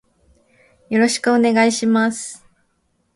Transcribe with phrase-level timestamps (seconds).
[0.89, 2.43] よろしくお願いします。